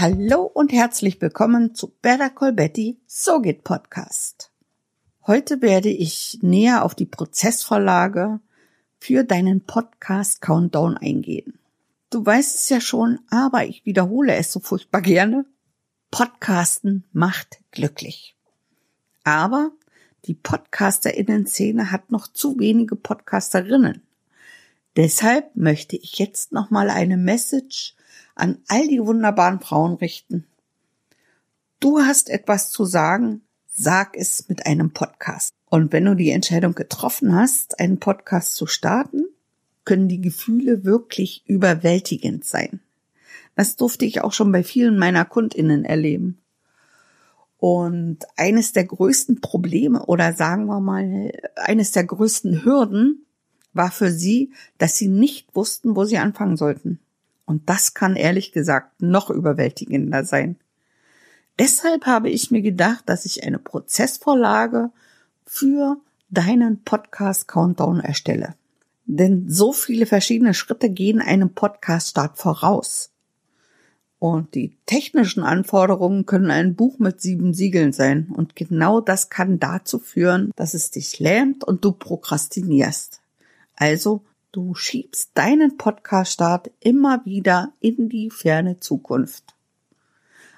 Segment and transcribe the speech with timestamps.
[0.00, 4.52] Hallo und herzlich willkommen zu Better Call Betty So geht Podcast.
[5.26, 8.38] Heute werde ich näher auf die Prozessvorlage
[9.00, 11.58] für deinen Podcast Countdown eingehen.
[12.10, 15.44] Du weißt es ja schon, aber ich wiederhole es so furchtbar gerne.
[16.12, 18.36] Podcasten macht glücklich.
[19.24, 19.72] Aber
[20.26, 24.06] die Podcasterinnen-Szene hat noch zu wenige Podcasterinnen.
[24.94, 27.96] Deshalb möchte ich jetzt nochmal eine Message
[28.38, 30.46] an all die wunderbaren Frauen richten.
[31.80, 35.54] Du hast etwas zu sagen, sag es mit einem Podcast.
[35.66, 39.24] Und wenn du die Entscheidung getroffen hast, einen Podcast zu starten,
[39.84, 42.80] können die Gefühle wirklich überwältigend sein.
[43.54, 46.38] Das durfte ich auch schon bei vielen meiner Kundinnen erleben.
[47.58, 53.26] Und eines der größten Probleme oder sagen wir mal eines der größten Hürden
[53.72, 57.00] war für sie, dass sie nicht wussten, wo sie anfangen sollten.
[57.48, 60.56] Und das kann ehrlich gesagt noch überwältigender sein.
[61.58, 64.90] Deshalb habe ich mir gedacht, dass ich eine Prozessvorlage
[65.46, 65.96] für
[66.28, 68.54] deinen Podcast Countdown erstelle.
[69.06, 73.12] Denn so viele verschiedene Schritte gehen einem Podcast-Start voraus.
[74.18, 78.30] Und die technischen Anforderungen können ein Buch mit sieben Siegeln sein.
[78.30, 83.22] Und genau das kann dazu führen, dass es dich lähmt und du prokrastinierst.
[83.74, 84.22] Also
[84.58, 89.54] du schiebst deinen Podcast-Start immer wieder in die ferne Zukunft.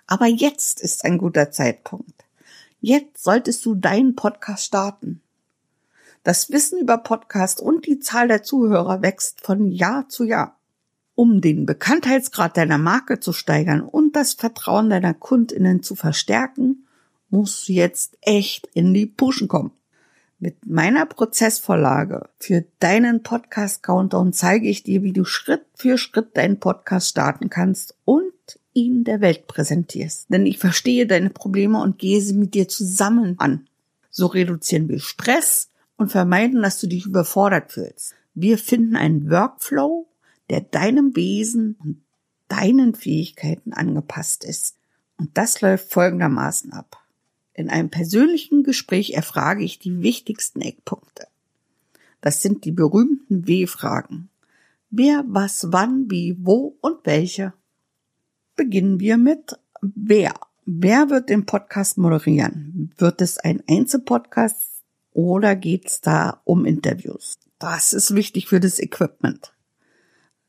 [0.07, 2.25] Aber jetzt ist ein guter Zeitpunkt.
[2.81, 5.21] Jetzt solltest du deinen Podcast starten.
[6.23, 10.59] Das Wissen über Podcast und die Zahl der Zuhörer wächst von Jahr zu Jahr.
[11.15, 16.87] Um den Bekanntheitsgrad deiner Marke zu steigern und das Vertrauen deiner Kundinnen zu verstärken,
[17.29, 19.73] musst du jetzt echt in die Puschen kommen.
[20.43, 26.35] Mit meiner Prozessvorlage für deinen Podcast Countdown zeige ich dir, wie du Schritt für Schritt
[26.35, 28.33] deinen Podcast starten kannst und
[28.73, 30.31] ihn der Welt präsentierst.
[30.31, 33.69] Denn ich verstehe deine Probleme und gehe sie mit dir zusammen an.
[34.09, 35.69] So reduzieren wir Stress
[35.99, 38.15] und vermeiden, dass du dich überfordert fühlst.
[38.33, 40.09] Wir finden einen Workflow,
[40.49, 42.01] der deinem Wesen und
[42.49, 44.77] deinen Fähigkeiten angepasst ist.
[45.19, 47.00] Und das läuft folgendermaßen ab.
[47.61, 51.27] In einem persönlichen Gespräch erfrage ich die wichtigsten Eckpunkte.
[52.23, 54.31] Das sind die berühmten W-Fragen.
[54.89, 57.53] Wer, was, wann, wie, wo und welche.
[58.57, 60.33] Beginnen wir mit wer.
[60.65, 62.95] Wer wird den Podcast moderieren?
[62.97, 64.83] Wird es ein Einzelpodcast
[65.13, 67.39] oder geht es da um Interviews?
[67.59, 69.53] Das ist wichtig für das Equipment.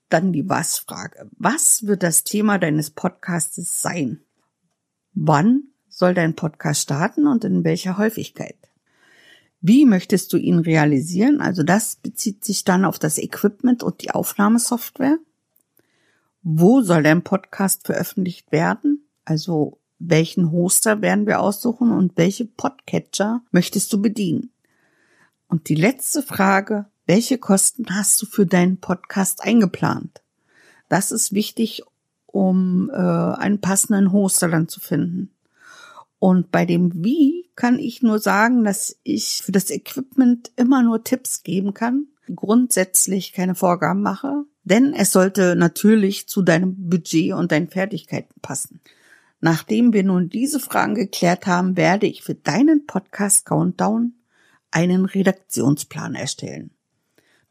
[0.07, 1.29] Dann die Was-Frage.
[1.37, 4.21] Was wird das Thema deines Podcasts sein?
[5.13, 5.70] Wann
[6.01, 8.57] soll dein Podcast starten und in welcher Häufigkeit?
[9.61, 11.41] Wie möchtest du ihn realisieren?
[11.41, 15.19] Also das bezieht sich dann auf das Equipment und die Aufnahmesoftware.
[16.41, 19.07] Wo soll dein Podcast veröffentlicht werden?
[19.25, 24.49] Also welchen Hoster werden wir aussuchen und welche Podcatcher möchtest du bedienen?
[25.47, 30.23] Und die letzte Frage, welche Kosten hast du für deinen Podcast eingeplant?
[30.89, 31.83] Das ist wichtig,
[32.25, 35.29] um äh, einen passenden Hoster dann zu finden.
[36.21, 41.03] Und bei dem Wie kann ich nur sagen, dass ich für das Equipment immer nur
[41.03, 47.51] Tipps geben kann, grundsätzlich keine Vorgaben mache, denn es sollte natürlich zu deinem Budget und
[47.51, 48.81] deinen Fertigkeiten passen.
[49.39, 54.13] Nachdem wir nun diese Fragen geklärt haben, werde ich für deinen Podcast Countdown
[54.69, 56.69] einen Redaktionsplan erstellen.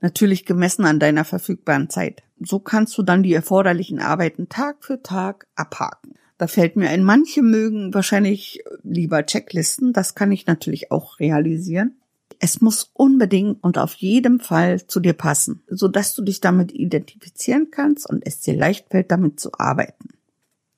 [0.01, 2.23] Natürlich gemessen an deiner verfügbaren Zeit.
[2.39, 6.15] So kannst du dann die erforderlichen Arbeiten Tag für Tag abhaken.
[6.41, 9.93] Da fällt mir ein, manche mögen wahrscheinlich lieber Checklisten.
[9.93, 12.01] Das kann ich natürlich auch realisieren.
[12.39, 16.73] Es muss unbedingt und auf jeden Fall zu dir passen, so dass du dich damit
[16.73, 20.15] identifizieren kannst und es dir leicht fällt, damit zu arbeiten.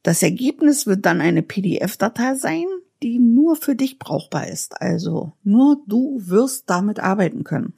[0.03, 2.67] Das Ergebnis wird dann eine PDF-Datei sein,
[3.01, 4.83] die nur für dich brauchbar ist.
[4.83, 7.75] Also nur du wirst damit arbeiten können.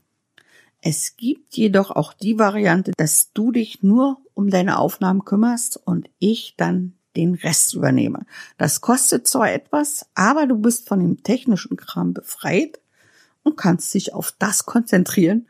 [0.80, 6.08] Es gibt jedoch auch die Variante, dass du dich nur um deine Aufnahmen kümmerst und
[6.18, 8.26] ich dann den Rest übernehme.
[8.58, 12.80] Das kostet zwar etwas, aber du bist von dem technischen Kram befreit
[13.42, 15.46] und kannst dich auf das konzentrieren,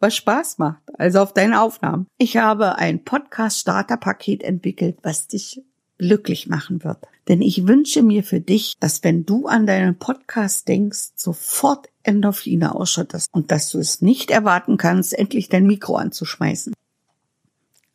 [0.00, 2.06] was Spaß macht, also auf deine Aufnahmen.
[2.18, 5.62] Ich habe ein Podcast-Starter-Paket entwickelt, was dich
[5.98, 6.98] glücklich machen wird.
[7.28, 12.74] Denn ich wünsche mir für dich, dass wenn du an deinen Podcast denkst, sofort Endorphine
[12.74, 16.74] ausschüttest und dass du es nicht erwarten kannst, endlich dein Mikro anzuschmeißen.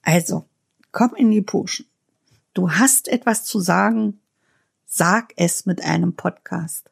[0.02, 0.46] Also,
[0.92, 1.86] komm in die Puschen.
[2.54, 4.20] Du hast etwas zu sagen,
[4.86, 6.92] sag es mit einem Podcast.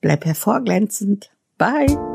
[0.00, 1.30] Bleib hervorglänzend.
[1.56, 2.07] Bye.